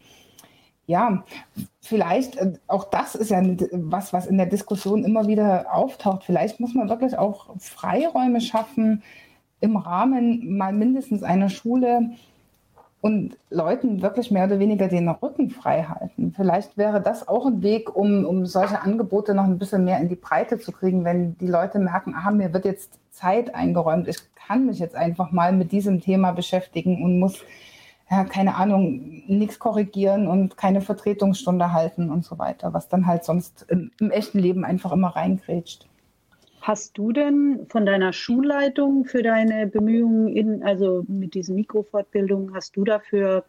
[0.87, 1.24] ja,
[1.81, 6.24] vielleicht, äh, auch das ist ja was, was in der Diskussion immer wieder auftaucht.
[6.24, 9.02] Vielleicht muss man wirklich auch Freiräume schaffen
[9.61, 12.11] im Rahmen mal mindestens einer Schule,
[13.09, 16.35] und Leuten wirklich mehr oder weniger den Rücken frei halten.
[16.37, 20.11] Vielleicht wäre das auch ein Weg, um, um solche Angebote noch ein bisschen mehr in
[20.11, 24.18] die Breite zu kriegen, wenn die Leute merken, ah, mir wird jetzt Zeit eingeräumt, ich
[24.35, 27.42] kann mich jetzt einfach mal mit diesem Thema beschäftigen und muss,
[28.11, 33.25] ja, keine Ahnung, nichts korrigieren und keine Vertretungsstunde halten und so weiter, was dann halt
[33.25, 35.87] sonst im, im echten Leben einfach immer reingrätscht.
[36.68, 42.76] Hast du denn von deiner Schulleitung für deine Bemühungen in, also mit diesen Mikrofortbildungen, hast
[42.76, 43.46] du dafür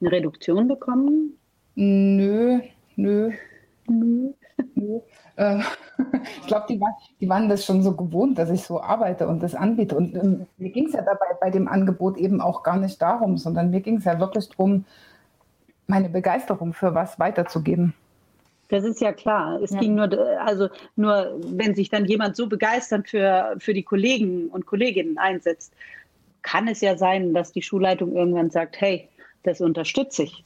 [0.00, 1.36] eine Reduktion bekommen?
[1.74, 2.60] Nö,
[2.94, 3.32] nö,
[3.88, 4.30] nö,
[4.76, 5.00] nö.
[5.34, 5.58] Äh,
[6.42, 9.42] ich glaube, die, war, die, waren das schon so gewohnt, dass ich so arbeite und
[9.42, 9.96] das anbiete.
[9.96, 13.36] Und ähm, mir ging es ja dabei bei dem Angebot eben auch gar nicht darum,
[13.36, 14.84] sondern mir ging es ja wirklich darum,
[15.88, 17.94] meine Begeisterung für was weiterzugeben.
[18.68, 19.60] Das ist ja klar.
[19.62, 19.80] Es ja.
[19.80, 24.66] ging nur, also nur, wenn sich dann jemand so begeisternd für, für die Kollegen und
[24.66, 25.74] Kolleginnen einsetzt,
[26.42, 29.08] kann es ja sein, dass die Schulleitung irgendwann sagt, hey,
[29.42, 30.44] das unterstütze ich.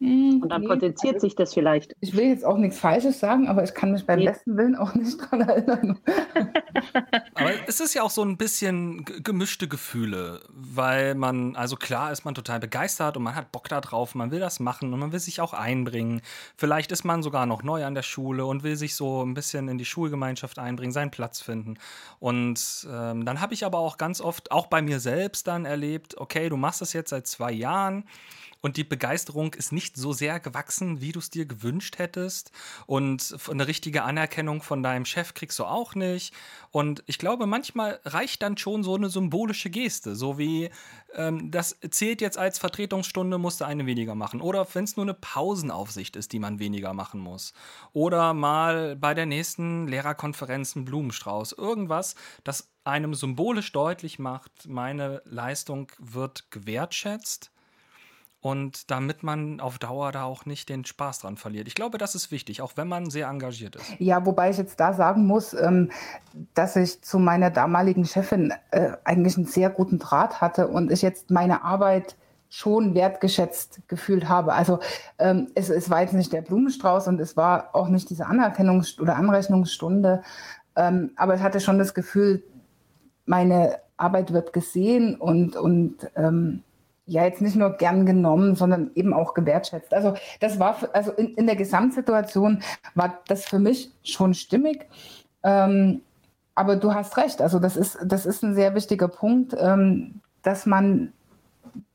[0.00, 1.94] Hm, und dann nee, potenziert also, sich das vielleicht.
[2.00, 4.24] Ich will jetzt auch nichts Falsches sagen, aber ich kann mich beim nee.
[4.24, 5.98] besten Willen auch nicht dran erinnern.
[7.34, 12.24] aber es ist ja auch so ein bisschen gemischte Gefühle, weil man, also klar ist
[12.24, 15.20] man total begeistert und man hat Bock darauf, man will das machen und man will
[15.20, 16.22] sich auch einbringen.
[16.56, 19.68] Vielleicht ist man sogar noch neu an der Schule und will sich so ein bisschen
[19.68, 21.74] in die Schulgemeinschaft einbringen, seinen Platz finden.
[22.18, 26.16] Und ähm, dann habe ich aber auch ganz oft, auch bei mir selbst dann erlebt,
[26.16, 28.04] okay, du machst das jetzt seit zwei Jahren
[28.60, 32.52] und die Begeisterung ist nicht so sehr gewachsen, wie du es dir gewünscht hättest.
[32.86, 36.34] Und eine richtige Anerkennung von deinem Chef kriegst du auch nicht.
[36.70, 40.70] Und ich glaube, manchmal reicht dann schon so eine symbolische Geste, so wie
[41.14, 44.40] ähm, das zählt jetzt als Vertretungsstunde, musst du eine weniger machen.
[44.40, 47.54] Oder wenn es nur eine Pausenaufsicht ist, die man weniger machen muss.
[47.92, 55.22] Oder mal bei der nächsten Lehrerkonferenz ein Blumenstrauß, irgendwas, das einem symbolisch deutlich macht, meine
[55.24, 57.50] Leistung wird gewertschätzt
[58.40, 61.68] und damit man auf Dauer da auch nicht den Spaß dran verliert.
[61.68, 63.84] Ich glaube, das ist wichtig, auch wenn man sehr engagiert ist.
[63.98, 65.90] Ja, wobei ich jetzt da sagen muss, ähm,
[66.54, 71.02] dass ich zu meiner damaligen Chefin äh, eigentlich einen sehr guten Draht hatte und ich
[71.02, 72.16] jetzt meine Arbeit
[72.48, 74.54] schon wertgeschätzt gefühlt habe.
[74.54, 74.80] Also
[75.18, 79.00] ähm, es, es war jetzt nicht der Blumenstrauß und es war auch nicht diese Anerkennungs-
[79.00, 80.22] oder Anrechnungsstunde,
[80.76, 82.42] ähm, aber ich hatte schon das Gefühl,
[83.26, 86.64] meine Arbeit wird gesehen und, und ähm,
[87.10, 89.92] ja jetzt nicht nur gern genommen, sondern eben auch gewertschätzt.
[89.92, 92.62] Also das war, also in, in der Gesamtsituation
[92.94, 94.86] war das für mich schon stimmig.
[95.42, 96.02] Ähm,
[96.54, 100.66] aber du hast recht, also das ist, das ist ein sehr wichtiger Punkt, ähm, dass
[100.66, 101.12] man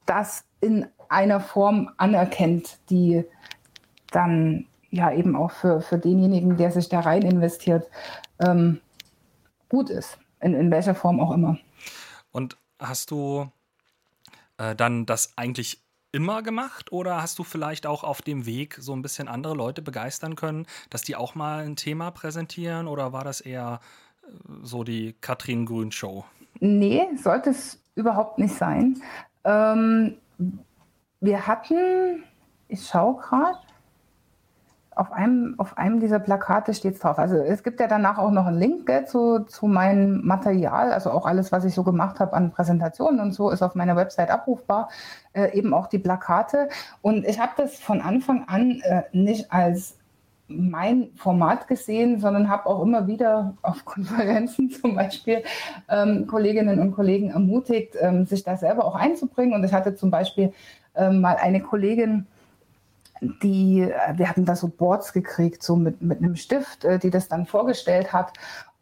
[0.06, 3.24] das in einer Form anerkennt, die
[4.12, 7.90] dann ja eben auch für, für denjenigen, der sich da rein investiert,
[8.40, 8.82] ähm,
[9.70, 11.58] gut ist, in, in welcher Form auch immer.
[12.32, 13.48] Und hast du
[14.58, 18.94] äh, dann das eigentlich immer gemacht oder hast du vielleicht auch auf dem Weg so
[18.94, 23.26] ein bisschen andere Leute begeistern können, dass die auch mal ein Thema präsentieren oder war
[23.26, 23.82] das eher
[24.24, 24.30] äh,
[24.64, 26.24] so die Katrin Grün Show?
[26.60, 29.02] Nee, sollte es überhaupt nicht sein.
[29.44, 30.16] Ähm,
[31.20, 32.24] wir hatten,
[32.70, 33.60] ich schaue gerade,
[34.96, 37.20] auf einem, auf einem dieser Plakate steht es drauf.
[37.20, 41.12] Also es gibt ja danach auch noch einen Link gell, zu, zu meinem Material, also
[41.12, 44.32] auch alles, was ich so gemacht habe an Präsentationen und so, ist auf meiner Website
[44.32, 44.90] abrufbar,
[45.34, 46.70] äh, eben auch die Plakate.
[47.02, 49.98] Und ich habe das von Anfang an äh, nicht als
[50.48, 55.44] mein Format gesehen, sondern habe auch immer wieder auf Konferenzen zum Beispiel
[55.90, 59.54] ähm, Kolleginnen und Kollegen ermutigt, ähm, sich da selber auch einzubringen.
[59.54, 60.54] Und ich hatte zum Beispiel
[60.96, 62.28] ähm, mal eine Kollegin,
[63.42, 67.10] die, äh, wir hatten da so Boards gekriegt, so mit, mit einem Stift, äh, die
[67.10, 68.34] das dann vorgestellt hat.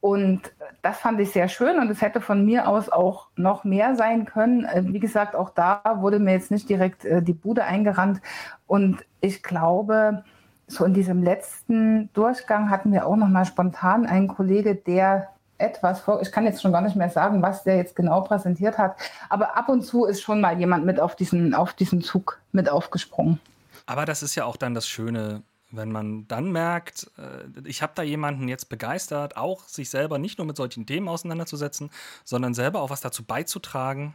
[0.02, 0.42] Und
[0.82, 4.26] das fand ich sehr schön und es hätte von mir aus auch noch mehr sein
[4.26, 4.66] können.
[4.66, 8.22] Äh, wie gesagt, auch da wurde mir jetzt nicht direkt die Bude eingerannt.
[8.68, 10.24] Und ich glaube,
[10.68, 16.02] so in diesem letzten Durchgang hatten wir auch noch mal spontan einen Kollege, der etwas
[16.02, 18.96] vor, ich kann jetzt schon gar nicht mehr sagen, was der jetzt genau präsentiert hat,
[19.30, 22.70] aber ab und zu ist schon mal jemand mit auf diesen, auf diesen Zug mit
[22.70, 23.40] aufgesprungen.
[23.86, 27.94] Aber das ist ja auch dann das Schöne, wenn man dann merkt, äh, ich habe
[27.96, 31.90] da jemanden jetzt begeistert, auch sich selber nicht nur mit solchen Themen auseinanderzusetzen,
[32.24, 34.14] sondern selber auch was dazu beizutragen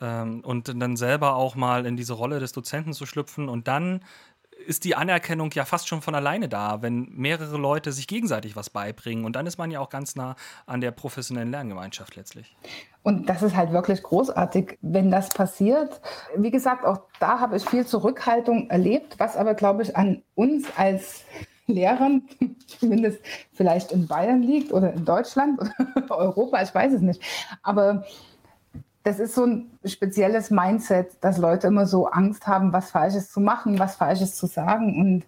[0.00, 4.04] ähm, und dann selber auch mal in diese Rolle des Dozenten zu schlüpfen und dann
[4.66, 8.70] ist die Anerkennung ja fast schon von alleine da, wenn mehrere Leute sich gegenseitig was
[8.70, 9.24] beibringen.
[9.24, 12.56] Und dann ist man ja auch ganz nah an der professionellen Lerngemeinschaft letztlich.
[13.02, 16.00] Und das ist halt wirklich großartig, wenn das passiert.
[16.36, 20.66] Wie gesagt, auch da habe ich viel Zurückhaltung erlebt, was aber, glaube ich, an uns
[20.76, 21.24] als
[21.66, 22.22] Lehrern,
[22.66, 23.20] zumindest
[23.52, 25.60] vielleicht in Bayern liegt oder in Deutschland
[25.96, 27.22] oder Europa, ich weiß es nicht.
[27.62, 28.04] Aber
[29.02, 33.40] das ist so ein spezielles Mindset, dass Leute immer so Angst haben, was Falsches zu
[33.40, 35.00] machen, was Falsches zu sagen.
[35.00, 35.24] Und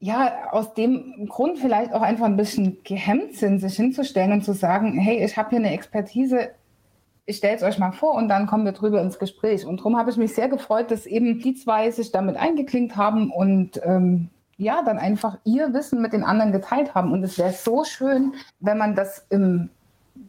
[0.00, 4.52] ja, aus dem Grund vielleicht auch einfach ein bisschen gehemmt sind, sich hinzustellen und zu
[4.52, 6.50] sagen, hey, ich habe hier eine Expertise,
[7.26, 9.64] ich stelle es euch mal vor und dann kommen wir drüber ins Gespräch.
[9.64, 13.30] Und darum habe ich mich sehr gefreut, dass eben die zwei sich damit eingeklinkt haben
[13.30, 17.12] und ähm, ja, dann einfach ihr Wissen mit den anderen geteilt haben.
[17.12, 19.70] Und es wäre so schön, wenn man das im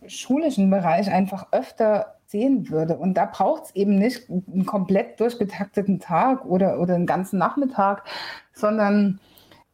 [0.08, 2.98] schulischen Bereich einfach öfter sehen würde.
[2.98, 8.04] Und da braucht es eben nicht einen komplett durchgetakteten Tag oder, oder einen ganzen Nachmittag,
[8.54, 9.20] sondern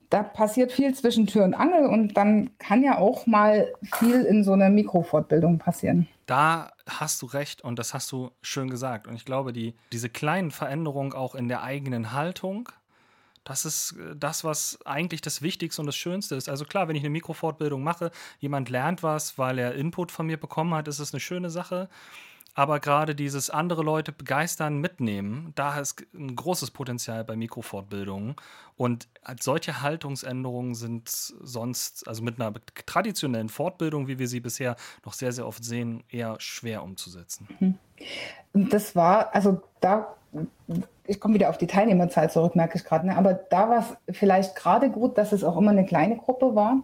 [0.09, 4.43] da passiert viel zwischen Tür und Angel und dann kann ja auch mal viel in
[4.43, 6.07] so einer Mikrofortbildung passieren.
[6.25, 9.07] Da hast du recht und das hast du schön gesagt.
[9.07, 12.69] Und ich glaube, die, diese kleinen Veränderungen auch in der eigenen Haltung,
[13.47, 16.49] das ist äh, das, was eigentlich das Wichtigste und das Schönste ist.
[16.49, 20.37] Also klar, wenn ich eine Mikrofortbildung mache, jemand lernt was, weil er Input von mir
[20.37, 21.89] bekommen hat, ist es eine schöne Sache.
[22.57, 28.35] aber gerade dieses andere Leute begeistern, mitnehmen, da ist ein großes Potenzial bei Mikrofortbildungen.
[28.75, 29.07] Und
[29.39, 32.55] solche Haltungsänderungen sind sonst, also mit einer
[32.87, 37.47] traditionellen Fortbildung, wie wir sie bisher noch sehr, sehr oft sehen, eher schwer umzusetzen.
[37.59, 38.69] Mhm.
[38.71, 40.15] Das war, also da,
[41.07, 43.17] ich komme wieder auf die Teilnehmerzahl zurück, merke ich gerade, ne?
[43.17, 46.83] aber da war es vielleicht gerade gut, dass es auch immer eine kleine Gruppe war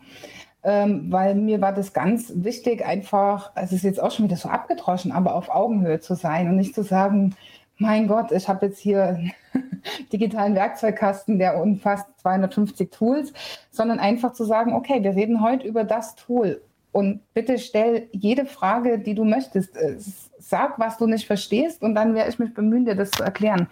[0.64, 4.50] ähm, weil mir war das ganz wichtig, einfach, es ist jetzt auch schon wieder so
[4.50, 7.36] abgedroschen, aber auf Augenhöhe zu sein und nicht zu sagen,
[7.78, 9.34] mein Gott, ich habe jetzt hier einen
[10.14, 13.34] digitalen Werkzeugkasten, der umfasst 250 Tools,
[13.72, 16.62] sondern einfach zu sagen, okay, wir reden heute über das Tool
[16.94, 19.76] und bitte stell jede Frage, die du möchtest.
[19.76, 19.98] Äh,
[20.40, 23.68] sag, was du nicht verstehst und dann werde ich mich bemühen, dir das zu erklären.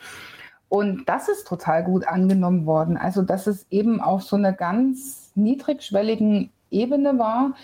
[0.71, 2.95] Und das ist total gut angenommen worden.
[2.95, 7.55] Also, dass es eben auf so einer ganz niedrigschwelligen Ebene war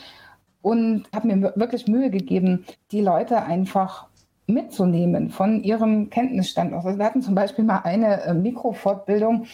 [0.62, 4.08] und habe mir wirklich Mühe gegeben, die Leute einfach
[4.46, 6.86] mitzunehmen von ihrem Kenntnisstand aus.
[6.86, 9.46] Also wir hatten zum Beispiel mal eine äh, Mikrofortbildung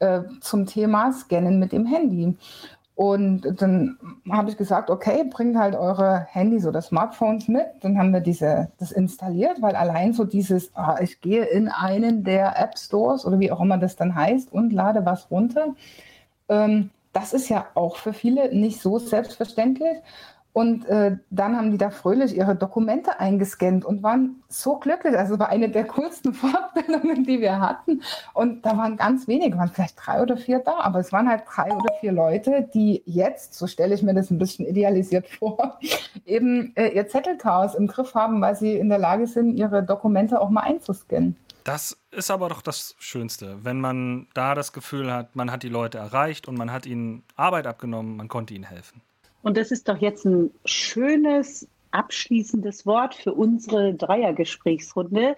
[0.00, 2.36] äh, zum Thema Scannen mit dem Handy.
[2.98, 3.96] Und dann
[4.28, 7.66] habe ich gesagt, okay, bringt halt eure Handys oder Smartphones mit.
[7.80, 12.24] Dann haben wir diese, das installiert, weil allein so dieses, ah, ich gehe in einen
[12.24, 15.76] der App Stores oder wie auch immer das dann heißt und lade was runter,
[16.48, 19.98] ähm, das ist ja auch für viele nicht so selbstverständlich.
[20.52, 25.16] Und äh, dann haben die da fröhlich ihre Dokumente eingescannt und waren so glücklich.
[25.16, 28.02] Also es war eine der coolsten Fortbildungen, die wir hatten.
[28.34, 31.44] Und da waren ganz wenige, waren vielleicht drei oder vier da, aber es waren halt
[31.46, 35.78] drei oder vier Leute, die jetzt, so stelle ich mir das ein bisschen idealisiert vor,
[36.26, 40.40] eben äh, ihr Zettelchaos im Griff haben, weil sie in der Lage sind, ihre Dokumente
[40.40, 41.36] auch mal einzuscannen.
[41.68, 45.68] Das ist aber doch das Schönste, wenn man da das Gefühl hat, man hat die
[45.68, 49.02] Leute erreicht und man hat ihnen Arbeit abgenommen, man konnte ihnen helfen.
[49.42, 55.36] Und das ist doch jetzt ein schönes abschließendes Wort für unsere Dreiergesprächsrunde.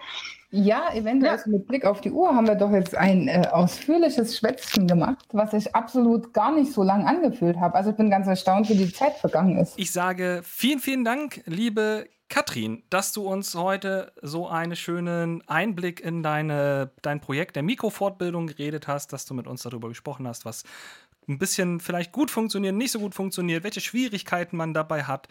[0.49, 1.43] Ja, eventuell ja.
[1.45, 5.53] mit Blick auf die Uhr haben wir doch jetzt ein äh, ausführliches Schwätzchen gemacht, was
[5.53, 7.75] ich absolut gar nicht so lang angefühlt habe.
[7.75, 9.79] Also ich bin ganz erstaunt, wie die Zeit vergangen ist.
[9.79, 15.99] Ich sage vielen, vielen Dank, liebe Katrin, dass du uns heute so einen schönen Einblick
[16.01, 20.45] in deine, dein Projekt der Mikrofortbildung geredet hast, dass du mit uns darüber gesprochen hast,
[20.45, 20.63] was
[21.27, 25.27] ein bisschen vielleicht gut funktioniert, nicht so gut funktioniert, welche Schwierigkeiten man dabei hat.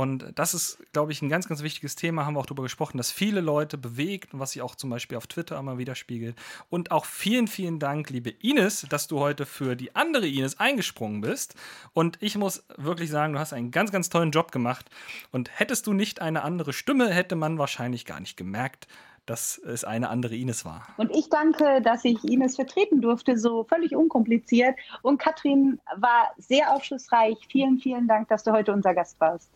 [0.00, 2.24] Und das ist, glaube ich, ein ganz, ganz wichtiges Thema.
[2.24, 5.18] Haben wir auch darüber gesprochen, dass viele Leute bewegt und was sich auch zum Beispiel
[5.18, 6.36] auf Twitter immer widerspiegelt.
[6.70, 11.20] Und auch vielen, vielen Dank, liebe Ines, dass du heute für die andere Ines eingesprungen
[11.20, 11.54] bist.
[11.92, 14.88] Und ich muss wirklich sagen, du hast einen ganz, ganz tollen Job gemacht.
[15.32, 18.86] Und hättest du nicht eine andere Stimme, hätte man wahrscheinlich gar nicht gemerkt,
[19.26, 20.82] dass es eine andere Ines war.
[20.96, 24.74] Und ich danke, dass ich Ines vertreten durfte, so völlig unkompliziert.
[25.02, 27.36] Und Katrin war sehr aufschlussreich.
[27.48, 29.50] Vielen, vielen Dank, dass du heute unser Gast warst.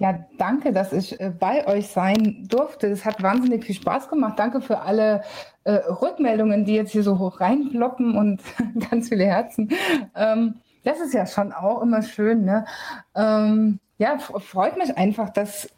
[0.00, 2.86] Ja, danke, dass ich äh, bei euch sein durfte.
[2.86, 4.38] Es hat wahnsinnig viel Spaß gemacht.
[4.38, 5.22] Danke für alle
[5.64, 8.40] äh, Rückmeldungen, die jetzt hier so hoch reinploppen und
[8.90, 9.68] ganz viele Herzen.
[10.14, 12.46] Ähm, das ist ja schon auch immer schön.
[12.46, 12.64] Ne?
[13.14, 15.68] Ähm, ja, freut mich einfach, dass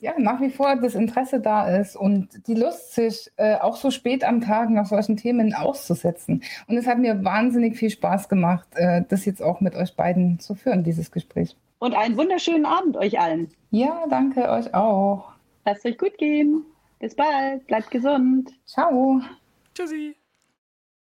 [0.00, 3.90] ja, nach wie vor das Interesse da ist und die Lust, sich äh, auch so
[3.90, 6.42] spät am Tag nach solchen Themen auszusetzen.
[6.66, 10.38] Und es hat mir wahnsinnig viel Spaß gemacht, äh, das jetzt auch mit euch beiden
[10.40, 13.48] zu führen, dieses Gespräch und einen wunderschönen Abend euch allen.
[13.72, 15.32] Ja, danke euch auch.
[15.64, 16.64] Lasst euch gut gehen.
[17.00, 17.66] Bis bald.
[17.66, 18.52] Bleibt gesund.
[18.66, 19.20] Ciao.
[19.74, 20.19] Tschüssi.